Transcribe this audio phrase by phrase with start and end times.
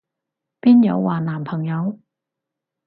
[0.59, 1.99] 邊有話男朋友？